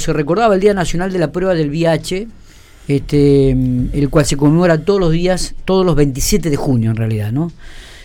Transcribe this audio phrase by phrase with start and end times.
[0.00, 2.26] Se recordaba el Día Nacional de la Prueba del VIH,
[2.88, 7.30] este, el cual se conmemora todos los días, todos los 27 de junio en realidad,
[7.30, 7.52] ¿no?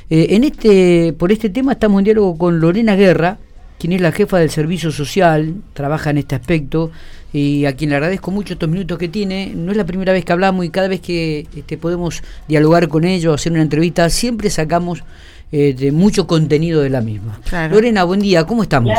[0.09, 3.39] Eh, en este, por este tema estamos en diálogo con Lorena Guerra,
[3.79, 6.91] quien es la jefa del servicio social, trabaja en este aspecto
[7.33, 9.51] y a quien le agradezco mucho estos minutos que tiene.
[9.55, 13.03] No es la primera vez que hablamos y cada vez que este, podemos dialogar con
[13.03, 15.03] ellos, hacer una entrevista, siempre sacamos
[15.51, 17.39] eh, de mucho contenido de la misma.
[17.69, 18.93] Lorena, buen día, ¿cómo estamos?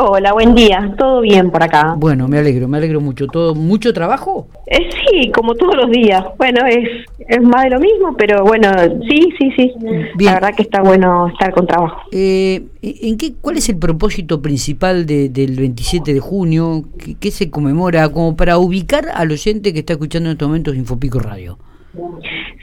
[0.00, 1.94] Hola, buen día, todo bien por acá.
[1.98, 3.26] Bueno, me alegro, me alegro mucho.
[3.26, 4.48] ¿Todo mucho trabajo?
[4.66, 6.24] Eh, sí, como todos los días.
[6.38, 8.70] Bueno, es, es más de lo mismo, pero bueno,
[9.08, 9.72] sí, sí, sí.
[10.20, 12.00] La verdad que está bueno estar con trabajo.
[12.12, 16.84] Eh, ¿en qué, ¿Cuál es el propósito principal del 27 de junio?
[16.98, 18.08] ¿Qué, ¿Qué, se conmemora?
[18.08, 21.58] Como para ubicar al oyente que está escuchando en estos momentos Infopico Radio.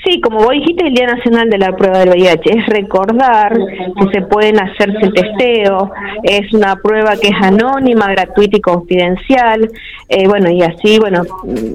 [0.03, 4.11] Sí, como vos dijiste, el Día Nacional de la Prueba del VIH es recordar que
[4.11, 5.91] se pueden hacerse el testeo,
[6.23, 9.69] es una prueba que es anónima, gratuita y confidencial,
[10.07, 11.21] eh, bueno, y así, bueno,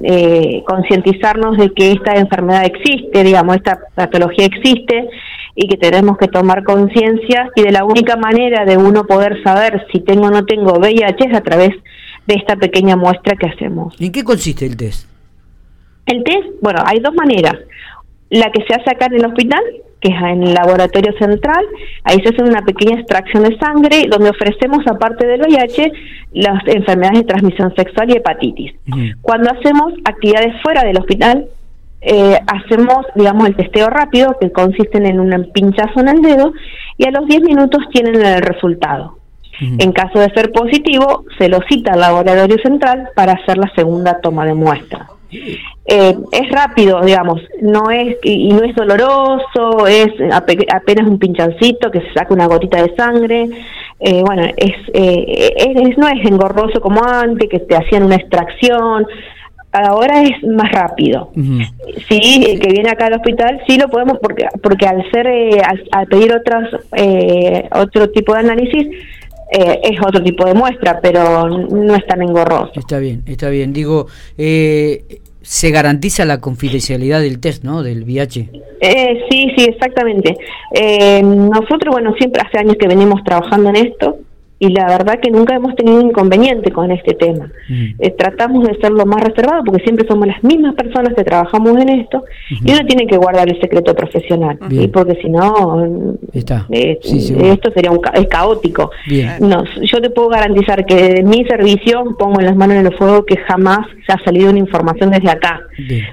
[0.03, 5.07] eh, concientizarnos de que esta enfermedad existe, digamos, esta patología existe
[5.55, 9.85] y que tenemos que tomar conciencia y de la única manera de uno poder saber
[9.93, 11.69] si tengo o no tengo VIH es a través
[12.27, 13.95] de esta pequeña muestra que hacemos.
[14.01, 15.14] ¿En qué consiste el test?
[16.05, 17.55] El test, bueno, hay dos maneras.
[18.29, 19.61] La que se hace acá en el hospital,
[19.99, 21.65] que es en el laboratorio central,
[22.03, 25.91] ahí se hace una pequeña extracción de sangre donde ofrecemos, aparte del VIH,
[26.33, 28.73] las enfermedades de transmisión sexual y hepatitis.
[29.21, 31.47] Cuando hacemos actividades fuera del hospital,
[32.01, 36.53] eh, hacemos, digamos, el testeo rápido, que consiste en un pinchazo en el dedo,
[36.97, 39.17] y a los 10 minutos tienen el resultado.
[39.59, 44.19] En caso de ser positivo, se lo cita al laboratorio central para hacer la segunda
[44.19, 45.07] toma de muestra.
[45.87, 52.01] Eh, es rápido, digamos, no es y no es doloroso, es apenas un pinchancito que
[52.01, 53.49] se saca una gotita de sangre.
[53.99, 59.05] Eh, bueno, es, eh, es, no es engorroso como antes, que te hacían una extracción.
[59.71, 61.31] Ahora es más rápido.
[62.07, 65.27] Sí, el que viene acá al hospital sí lo podemos porque porque al ser
[65.91, 66.69] al, pedir otras
[67.73, 68.87] otro tipo de análisis
[69.51, 72.71] es otro tipo de muestra, pero no es tan engorroso.
[72.79, 73.73] Está bien, está bien.
[73.73, 77.83] Digo, eh, se garantiza la confidencialidad del test, ¿no?
[77.83, 78.49] Del VIH.
[78.81, 80.35] Eh, sí, sí, exactamente.
[80.73, 84.17] Eh, nosotros, bueno, siempre hace años que venimos trabajando en esto
[84.57, 87.51] y la verdad que nunca hemos tenido inconveniente con este tema.
[87.99, 91.77] Eh, tratamos de ser lo más reservado porque siempre somos las mismas personas que trabajamos
[91.81, 94.57] en esto y uno tiene que guardar el secreto profesional,
[94.93, 98.91] porque si no, eh, esto sería un es caótico.
[99.41, 102.95] No, yo te puedo garantizar que de mi servicio pongo en las manos en el
[102.95, 105.61] fuego que jamás se ha salido una información desde acá.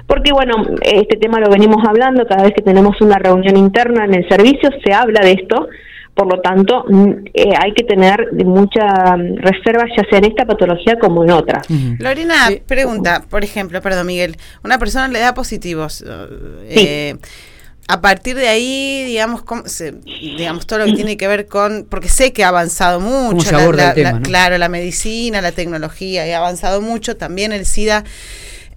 [0.05, 4.15] Porque bueno, este tema lo venimos hablando cada vez que tenemos una reunión interna en
[4.15, 5.67] el servicio, se habla de esto
[6.13, 10.45] por lo tanto, mm, eh, hay que tener mucha mm, reserva, ya sea en esta
[10.45, 11.61] patología como en otra.
[11.99, 16.03] Lorena, pregunta, por ejemplo, perdón Miguel, una persona le da positivos.
[16.67, 17.15] Eh,
[17.87, 19.63] a partir de ahí, digamos, ¿cómo
[20.37, 23.49] digamos todo lo que tiene que ver con, porque sé que ha avanzado mucho,
[24.23, 28.03] claro, la medicina, la tecnología, ha avanzado mucho, también el SIDA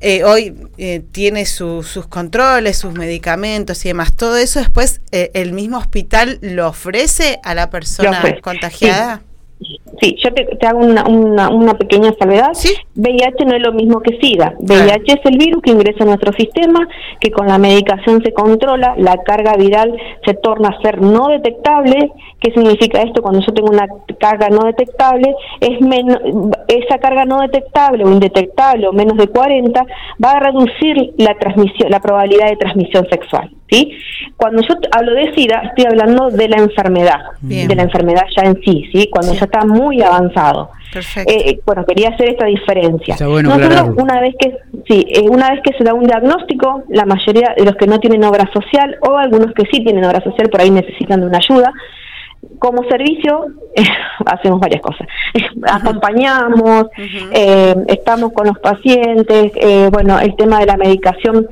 [0.00, 4.14] eh, hoy eh, tiene sus controles, sus medicamentos y demás.
[4.14, 9.18] Todo eso después eh, el mismo hospital lo ofrece a la persona contagiada.
[9.18, 12.52] Sí, yo te, hago una, una, pequeña salvedad.
[12.94, 14.54] VIH no es lo mismo que SIDA.
[14.58, 16.86] VIH es el virus que ingresa a nuestro sistema,
[17.20, 22.12] que con la medicación se controla, la carga viral se torna a ser no detectable.
[22.40, 23.22] ¿Qué significa esto?
[23.22, 25.78] Cuando yo tengo una carga no detectable, es
[26.68, 29.86] esa carga no detectable o indetectable o menos de 40
[30.22, 33.55] va a reducir la transmisión, la probabilidad de transmisión sexual.
[33.70, 33.98] ¿Sí?
[34.36, 38.60] Cuando yo hablo de SIDA, estoy hablando de la enfermedad, de la enfermedad ya en
[38.62, 39.08] sí, ¿sí?
[39.10, 40.70] Cuando ya está muy avanzado.
[40.92, 41.32] Perfecto.
[41.32, 43.16] Eh, eh, bueno, quería hacer esta diferencia.
[43.18, 44.56] Nosotros, una vez que
[44.88, 47.98] sí, eh, una vez que se da un diagnóstico, la mayoría de los que no
[47.98, 51.38] tienen obra social o algunos que sí tienen obra social por ahí necesitan de una
[51.38, 51.72] ayuda,
[52.58, 53.46] como servicio
[54.26, 55.06] hacemos varias cosas.
[55.70, 56.86] Acompañamos,
[57.86, 59.52] estamos con los pacientes,
[59.90, 61.46] bueno, el tema de la medicación,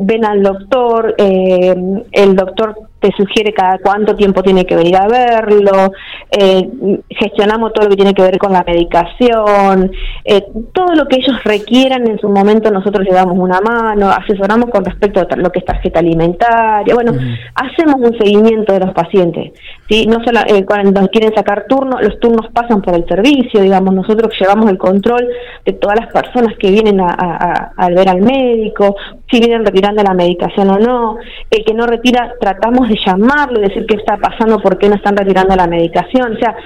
[0.00, 5.92] ven al doctor, el doctor te sugiere cada cuánto tiempo tiene que venir a verlo,
[6.30, 6.68] eh,
[7.10, 9.90] gestionamos todo lo que tiene que ver con la medicación,
[10.24, 14.70] eh, todo lo que ellos requieran en su momento nosotros le damos una mano, asesoramos
[14.70, 17.12] con respecto a lo que es tarjeta alimentaria, bueno,
[17.56, 19.52] hacemos un seguimiento de los pacientes,
[19.88, 20.06] ¿sí?
[20.06, 24.32] no solo eh, cuando quieren sacar turnos, los turnos pasan por el servicio, digamos, nosotros
[24.38, 25.28] llevamos el control
[25.66, 28.94] de todas las personas que vienen a, a ver al médico,
[29.28, 31.16] si vienen retirando la medicación o no,
[31.50, 34.96] el que no retira tratamos de llamarlo y decir qué está pasando, por qué no
[34.96, 36.36] están retirando la medicación.
[36.36, 36.56] O sea,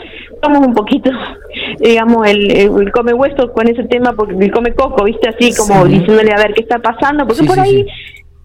[0.42, 1.10] somos un poquito,
[1.80, 5.28] digamos, el, come hueso con ese tema, porque el come coco, ¿viste?
[5.28, 7.86] Así como diciéndole a ver qué está pasando, porque por ahí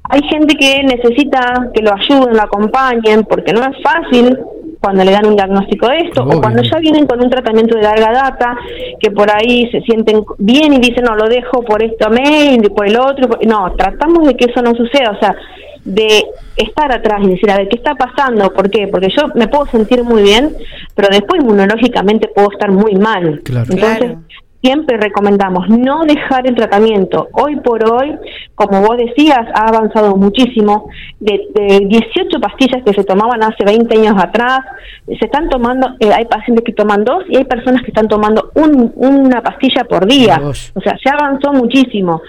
[0.10, 4.38] hay gente que necesita que lo ayuden, lo acompañen, porque no es fácil
[4.82, 7.84] cuando le dan un diagnóstico de esto, o cuando ya vienen con un tratamiento de
[7.84, 8.58] larga data,
[9.00, 12.88] que por ahí se sienten bien y dicen, no, lo dejo por esto mail, por
[12.88, 13.30] el otro.
[13.48, 15.36] No, tratamos de que eso no suceda, o sea,
[15.86, 16.26] de
[16.56, 18.54] estar atrás y decir, a ver, ¿qué está pasando?
[18.54, 18.88] ¿Por qué?
[18.88, 20.56] Porque yo me puedo sentir muy bien,
[20.96, 23.42] pero después inmunológicamente puedo estar muy mal.
[23.46, 24.18] Entonces,
[24.62, 27.30] siempre recomendamos no dejar el tratamiento.
[27.34, 28.16] Hoy por hoy,
[28.56, 30.90] como vos decías, ha avanzado muchísimo.
[31.20, 31.40] De,
[31.88, 34.60] 18 pastillas que se tomaban hace 20 años atrás,
[35.08, 38.52] se están tomando, eh, hay pacientes que toman dos y hay personas que están tomando
[38.54, 40.40] una pastilla por día.
[40.42, 42.22] O sea, se avanzó muchísimo.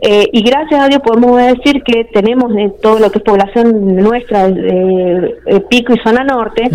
[0.00, 3.96] Eh, y gracias a Dios podemos decir que tenemos de todo lo que es población
[3.96, 5.36] nuestra, de,
[5.68, 6.68] Pico y Zona Norte,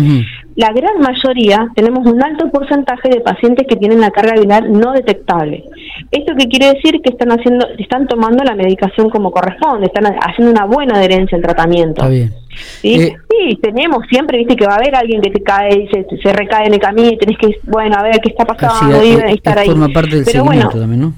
[0.56, 4.92] la gran mayoría tenemos un alto porcentaje de pacientes que tienen la carga viral no
[4.92, 5.64] detectable.
[6.10, 7.02] ¿Esto qué quiere decir?
[7.02, 11.42] Que están haciendo, están tomando la medicación como corresponde, están haciendo una buena adherencia al
[11.42, 12.00] tratamiento.
[12.00, 12.32] Está bien.
[12.80, 12.94] ¿Sí?
[12.94, 16.32] Eh, sí, tenemos siempre, viste, que va a haber alguien que te cae y se,
[16.32, 19.58] recae en el camino y tenés que, bueno, a ver qué está pasando y estar
[19.58, 19.68] ahí.
[19.68, 21.12] Forma parte del Pero bueno, también, ¿no?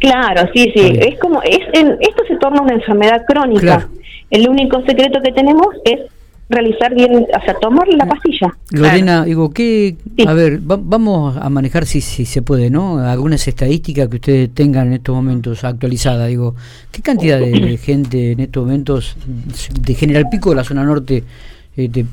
[0.00, 0.98] Claro, sí, sí.
[1.00, 3.88] Es como, es en, esto se torna una enfermedad crónica.
[4.30, 6.00] El único secreto que tenemos es
[6.52, 8.54] realizar bien, o sea, tomar la pastilla.
[8.70, 9.96] Lorena, digo, ¿qué?
[10.26, 12.98] A ver, vamos a manejar si, si se puede, ¿no?
[12.98, 16.28] Algunas estadísticas que ustedes tengan en estos momentos actualizadas.
[16.28, 16.54] Digo,
[16.90, 19.16] ¿qué cantidad de, gente en estos momentos
[19.80, 21.24] de General Pico, de la zona norte,
[21.76, 22.04] este,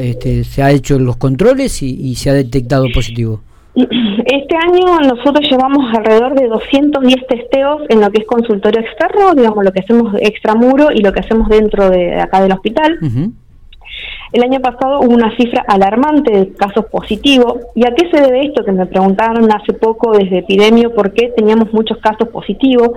[0.00, 3.40] este, se ha hecho los controles y, se ha detectado positivo?
[3.74, 9.64] Este año nosotros llevamos alrededor de 210 testeos en lo que es consultorio externo, digamos
[9.64, 12.98] lo que hacemos extramuro y lo que hacemos dentro de acá del hospital.
[14.32, 17.54] El año pasado hubo una cifra alarmante de casos positivos.
[17.74, 18.64] ¿Y a qué se debe esto?
[18.64, 22.90] Que me preguntaron hace poco desde epidemio por qué teníamos muchos casos positivos.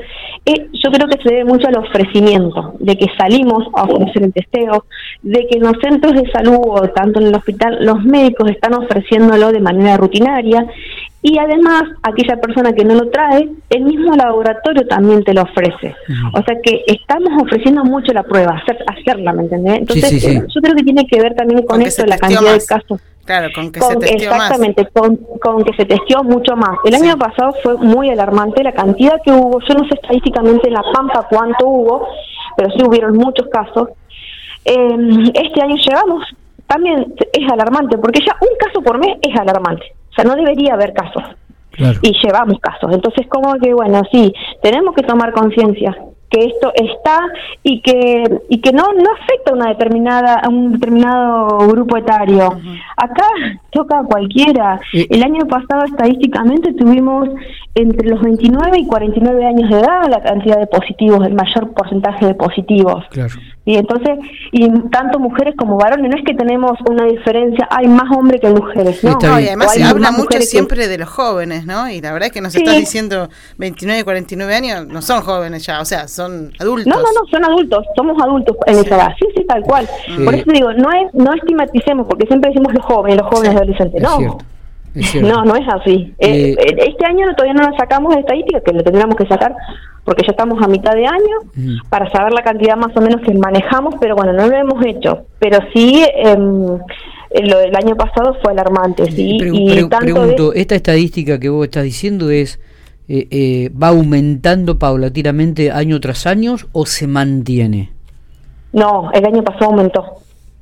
[0.45, 4.33] Eh, yo creo que se debe mucho al ofrecimiento, de que salimos a ofrecer el
[4.33, 4.85] testeo,
[5.23, 8.75] de que en los centros de salud o tanto en el hospital los médicos están
[8.75, 10.67] ofreciéndolo de manera rutinaria
[11.25, 15.95] y además, aquella persona que no lo trae, el mismo laboratorio también te lo ofrece.
[16.33, 19.79] O sea que estamos ofreciendo mucho la prueba, hacer, hacerla, ¿me entendés?
[19.79, 22.99] Entonces, yo creo que tiene que ver también con, esto, la cantidad de casos.
[23.23, 26.77] Claro, con que se testeó exactamente, Con, con, que se testeó mucho más.
[26.83, 29.61] El año pasado fue muy alarmante la cantidad que hubo.
[29.61, 32.05] Yo no sé estadísticamente en La Pampa cuánto hubo,
[32.57, 33.91] pero sí hubieron muchos casos.
[34.65, 36.25] Eh, este año llegamos,
[36.67, 39.85] también es alarmante, porque ya un caso por mes es alarmante.
[40.13, 41.23] O sea, no debería haber casos.
[42.03, 42.93] Y llevamos casos.
[42.93, 44.31] Entonces, como que, bueno, sí,
[44.61, 45.97] tenemos que tomar conciencia
[46.33, 47.19] que esto está
[47.61, 52.59] y que y que no no afecta a una determinada a un determinado grupo etario.
[52.97, 53.27] Acá
[53.69, 54.79] toca a cualquiera.
[54.91, 57.29] El año pasado estadísticamente tuvimos
[57.75, 62.25] entre los 29 y 49 años de edad la cantidad de positivos, el mayor porcentaje
[62.25, 63.05] de positivos.
[63.65, 64.19] Y entonces,
[64.51, 68.49] y tanto mujeres como varones, no es que tenemos una diferencia, hay más hombres que
[68.49, 69.17] mujeres, ¿no?
[69.39, 71.89] y además se habla mucho siempre de los jóvenes, ¿no?
[71.89, 75.79] Y la verdad es que nos estás diciendo 29, 49 años, no son jóvenes ya,
[75.79, 76.87] o sea, son adultos.
[76.87, 79.87] No, no, no, son adultos, somos adultos en esa edad, sí, sí, tal cual.
[80.25, 84.01] Por eso digo, no es no estigmaticemos, porque siempre decimos los jóvenes, los jóvenes adolescentes,
[84.01, 84.37] no.
[85.21, 86.13] No, no es así.
[86.19, 89.25] Eh, eh, eh, este año todavía no nos sacamos de estadística, que lo tendríamos que
[89.25, 89.55] sacar
[90.03, 93.33] porque ya estamos a mitad de año para saber la cantidad más o menos que
[93.33, 95.25] manejamos, pero bueno, no lo hemos hecho.
[95.39, 99.09] Pero sí, eh, lo del año pasado fue alarmante.
[99.09, 99.37] ¿sí?
[99.41, 102.59] y pregunto, ¿esta estadística que vos estás diciendo es
[103.09, 107.91] va aumentando paulatinamente año tras año o se mantiene?
[108.73, 110.03] No, el año pasado aumentó.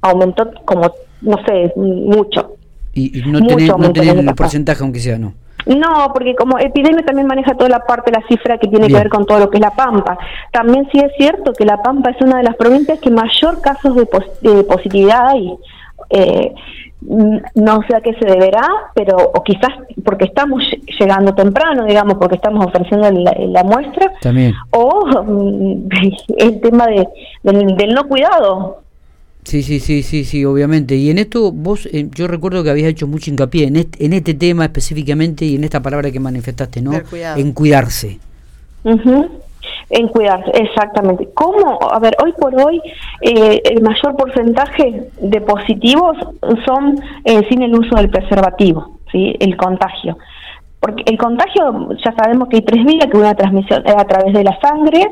[0.01, 2.57] Aumentó como, no sé, mucho.
[2.93, 5.33] Y, no tenés, el porcentaje, aunque sea, ¿no?
[5.65, 8.93] No, porque como epidemia también maneja toda la parte de la cifra que tiene que
[8.93, 10.17] ver con todo lo que es la Pampa.
[10.51, 13.95] También sí es cierto que la Pampa es una de las provincias que mayor casos
[13.95, 15.53] de, positividad hay.
[16.09, 16.53] Eh,
[17.01, 19.71] no sé a qué se deberá, pero o quizás
[20.05, 20.63] porque estamos
[20.99, 24.53] llegando temprano, digamos, porque estamos ofreciendo la, muestra, También.
[24.71, 25.03] o
[26.37, 27.07] el tema de,
[27.43, 28.81] del no cuidado,
[29.43, 30.95] Sí, sí, sí, sí, sí, obviamente.
[30.95, 34.13] Y en esto vos, eh, yo recuerdo que habías hecho mucho hincapié en este, en
[34.13, 36.91] este tema específicamente y en esta palabra que manifestaste, ¿no?
[36.93, 38.19] En cuidarse.
[39.89, 41.29] En cuidarse, exactamente.
[41.33, 41.79] ¿Cómo?
[41.91, 42.81] A ver, hoy por hoy
[43.21, 46.17] eh, el mayor porcentaje de positivos
[46.65, 49.35] son eh, sin el uso del preservativo, ¿sí?
[49.39, 50.17] El contagio
[50.81, 54.33] porque el contagio ya sabemos que hay tres vías, que una transmisión es a través
[54.33, 55.11] de la sangre,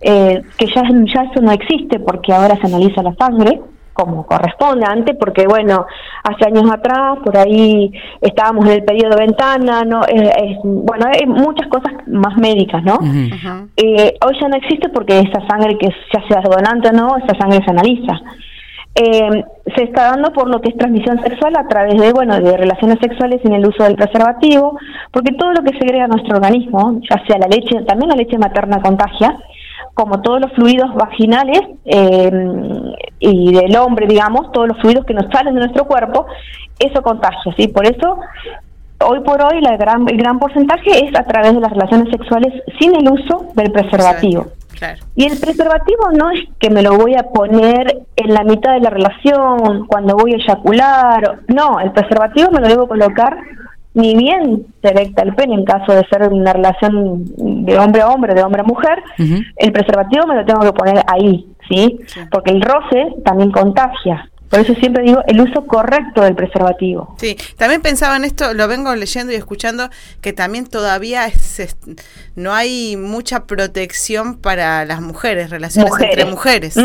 [0.00, 3.60] eh, que ya, ya eso no existe porque ahora se analiza la sangre,
[3.92, 5.84] como corresponde antes, porque bueno,
[6.22, 10.02] hace años atrás, por ahí estábamos en el periodo de ventana, no
[10.62, 13.00] bueno, hay muchas cosas más médicas, ¿no?
[13.76, 17.36] Eh, hoy ya no existe porque esa sangre que ya sea donante o no, esa
[17.36, 18.20] sangre se analiza.
[18.94, 19.44] Eh,
[19.76, 22.98] se está dando por lo que es transmisión sexual a través de, bueno, de relaciones
[23.00, 24.76] sexuales sin el uso del preservativo,
[25.12, 28.80] porque todo lo que segrega nuestro organismo, ya sea la leche, también la leche materna
[28.80, 29.36] contagia,
[29.94, 32.30] como todos los fluidos vaginales eh,
[33.20, 36.26] y del hombre, digamos, todos los fluidos que nos salen de nuestro cuerpo,
[36.78, 37.68] eso contagia, ¿sí?
[37.68, 38.18] Por eso,
[39.04, 42.52] hoy por hoy, la gran, el gran porcentaje es a través de las relaciones sexuales
[42.80, 44.46] sin el uso del preservativo.
[45.14, 48.80] Y el preservativo no es que me lo voy a poner en la mitad de
[48.80, 53.38] la relación, cuando voy a eyacular, no, el preservativo me lo debo colocar
[53.94, 58.08] ni bien se erecta el pene en caso de ser una relación de hombre a
[58.08, 59.02] hombre, de hombre a mujer,
[59.56, 61.98] el preservativo me lo tengo que poner ahí, ¿sí?
[62.30, 64.30] Porque el roce también contagia.
[64.48, 67.14] Por eso siempre digo el uso correcto del preservativo.
[67.18, 69.90] Sí, también pensaba en esto, lo vengo leyendo y escuchando,
[70.22, 71.76] que también todavía es,
[72.34, 76.76] no hay mucha protección para las mujeres, relaciones entre mujeres,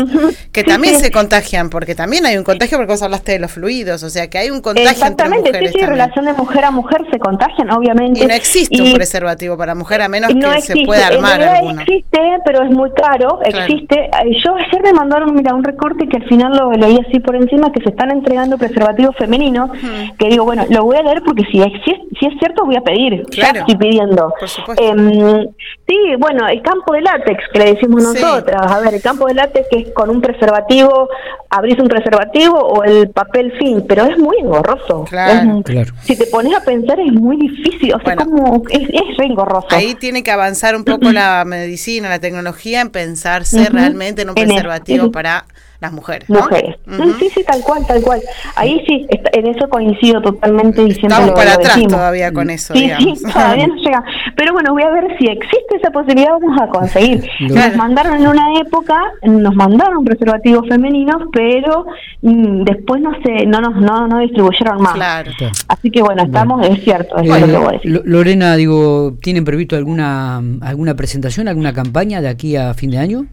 [0.52, 4.02] que también se contagian, porque también hay un contagio, porque vos hablaste de los fluidos,
[4.02, 5.72] o sea que hay un contagio Exactamente, entre mujeres.
[5.72, 8.22] sí, sí, relación de mujer a mujer se contagian, obviamente.
[8.22, 11.80] Y no existe un preservativo para mujer, a menos que se pueda armar alguno.
[11.80, 14.10] Existe, pero es muy caro, existe.
[14.44, 17.53] Yo ayer me mandaron, mira, un recorte que al final lo leí así por encima
[17.72, 19.70] que se están entregando preservativos femeninos,
[20.18, 23.24] que digo, bueno, lo voy a leer porque si, si, es cierto voy a pedir,
[23.30, 24.32] ya estoy pidiendo.
[24.76, 25.46] Em,
[25.86, 29.34] sí, bueno, el campo de látex que le decimos nosotras, a ver, el campo de
[29.34, 31.08] látex que es con un preservativo,
[31.50, 35.04] abrís un preservativo o el papel fin, pero es muy engorroso.
[35.04, 35.62] Claro.
[36.02, 39.68] Si te pones a pensar es muy difícil, o sea, como es, es re engorroso.
[39.70, 44.34] Ahí tiene que avanzar un poco la medicina, la tecnología en pensarse realmente en un
[44.34, 45.44] preservativo para
[45.80, 46.28] las mujeres.
[46.28, 46.76] Mujeres.
[47.18, 48.20] Sí, sí, tal cual, tal cual.
[48.56, 52.74] Ahí sí, en eso coincido totalmente diciendo Estamos para atrás todavía con eso.
[52.74, 54.04] Sí, sí, todavía no llega.
[54.36, 57.28] Pero bueno, voy a ver si existe esa posibilidad, vamos a conseguir.
[57.40, 61.86] Nos mandaron en una época, nos mandaron preservativos femeninos, pero
[62.22, 64.94] mm, después no se, no nos no, no distribuyeron más.
[64.94, 65.30] Claro.
[65.68, 68.02] Así que bueno, estamos, es cierto, es lo que voy a decir.
[68.04, 73.26] Lorena, digo, ¿tienen previsto alguna alguna presentación, alguna campaña de aquí a fin de año?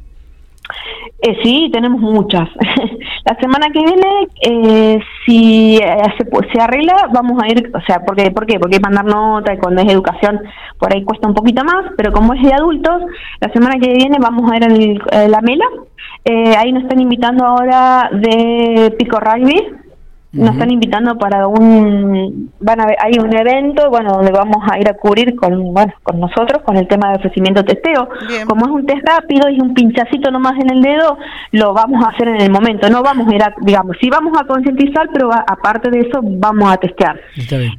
[1.24, 2.50] Eh, sí, tenemos muchas.
[3.26, 8.04] la semana que viene, eh, si eh, se, se, arregla, vamos a ir, o sea,
[8.04, 8.32] ¿por qué?
[8.32, 8.60] ¿por qué?
[8.60, 10.42] Porque mandar nota y cuando es educación
[10.80, 13.04] por ahí cuesta un poquito más, pero como es de adultos,
[13.40, 15.66] la semana que viene vamos a ir a la Mela.
[16.26, 19.64] Eh, ahí nos están invitando ahora de Pico Rugby,
[20.34, 24.88] nos están invitando para un van a hay un evento bueno donde vamos a ir
[24.88, 28.08] a cubrir con bueno con nosotros con el tema de ofrecimiento testeo.
[28.48, 31.18] Como es un test rápido y un pinchacito nomás en el dedo
[31.52, 32.90] lo vamos a hacer en el momento.
[32.90, 36.72] No vamos a ir a digamos sí vamos a concientizar pero aparte de eso vamos
[36.72, 37.20] a testear.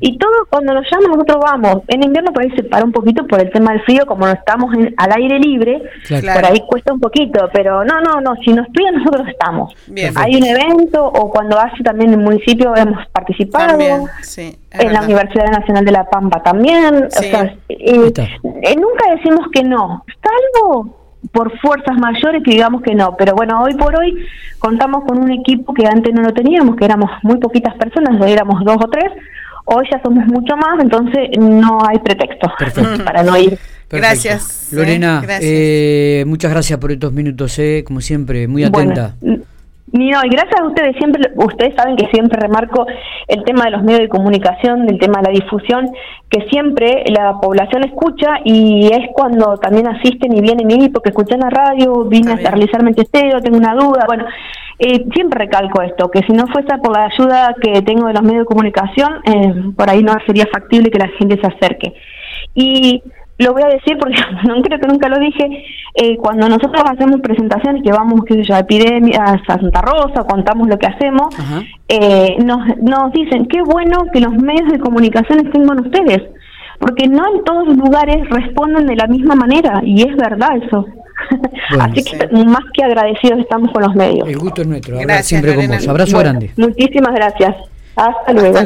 [0.00, 1.82] Y todo cuando nos llaman nosotros vamos.
[1.88, 4.32] En invierno por ahí se para un poquito por el tema del frío como no
[4.32, 8.52] estamos en, al aire libre por ahí cuesta un poquito pero no no no si
[8.52, 9.74] nos piden nosotros estamos.
[10.16, 12.12] Hay un evento o cuando hace también
[12.46, 17.08] muy hemos participado, en la Universidad Nacional de La Pampa también,
[18.76, 20.98] nunca decimos que no, salvo
[21.30, 24.26] por fuerzas mayores que digamos que no, pero bueno, hoy por hoy
[24.58, 28.32] contamos con un equipo que antes no lo teníamos, que éramos muy poquitas personas, hoy
[28.32, 29.12] éramos dos o tres,
[29.64, 32.52] hoy ya somos mucho más, entonces no hay pretexto
[33.04, 33.58] para no ir.
[33.88, 34.68] Gracias.
[34.72, 39.14] Lorena, eh, muchas gracias por estos minutos, eh, como siempre, muy atenta.
[39.92, 42.86] No, y gracias a ustedes, siempre, ustedes saben que siempre remarco
[43.28, 45.86] el tema de los medios de comunicación, del tema de la difusión,
[46.30, 51.34] que siempre la población escucha y es cuando también asisten y vienen y porque escuché
[51.34, 54.24] en la radio, vine a realizarme el testeo, tengo una duda, bueno,
[54.78, 58.22] eh, siempre recalco esto, que si no fuese por la ayuda que tengo de los
[58.22, 61.92] medios de comunicación, eh, por ahí no sería factible que la gente se acerque.
[62.54, 63.02] Y
[63.42, 64.16] lo voy a decir porque
[64.48, 68.44] no creo que nunca lo dije, eh, cuando nosotros hacemos presentaciones que vamos, qué sé
[68.44, 71.34] yo, a epidemia, a Santa Rosa, contamos lo que hacemos,
[71.88, 76.22] eh, nos, nos dicen, qué bueno que los medios de comunicación estén con ustedes,
[76.78, 80.86] porque no en todos los lugares responden de la misma manera, y es verdad eso.
[81.80, 84.28] Así que más que agradecidos estamos con los medios.
[84.28, 85.88] El gusto es nuestro, siempre con vos.
[85.88, 86.50] Abrazo grande.
[86.56, 87.54] Muchísimas gracias.
[87.94, 88.58] Hasta luego.